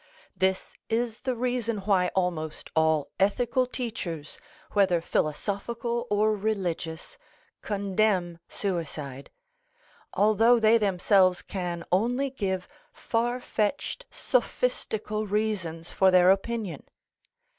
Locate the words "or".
6.09-6.35